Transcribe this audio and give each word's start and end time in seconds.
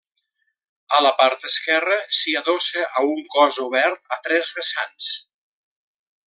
A 0.99 1.01
la 1.07 1.11
part 1.19 1.43
esquerra 1.49 1.97
s'hi 2.19 2.33
adossa 2.41 2.87
a 3.01 3.05
un 3.11 3.21
cos 3.37 3.61
obert 3.67 4.11
a 4.17 4.21
tres 4.29 4.51
vessants. 4.61 5.13